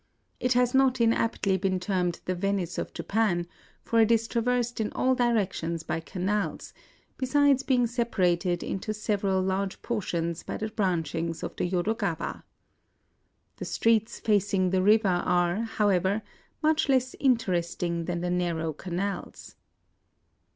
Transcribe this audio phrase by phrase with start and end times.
[0.39, 3.45] It has not inaptly been termed the Venice of Japan;
[3.85, 6.73] for it is traversed in all directions by canals,
[7.19, 11.69] besides IN OSAKA 141 being separated into several large portions by the branchings of the
[11.69, 12.41] Yodogawa.
[13.57, 16.23] The streets facing the river are, however,
[16.63, 19.55] much less inter esting than the narrow canals.